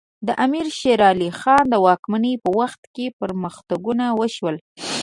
د 0.27 0.29
امیر 0.45 0.67
شیر 0.79 0.99
علی 1.09 1.29
خان 1.39 1.63
د 1.69 1.75
واکمنۍ 1.85 2.33
په 2.43 2.49
وخت 2.59 2.81
کې 2.93 3.05
پرمختګونه 3.19 4.05
وشول. 4.19 4.55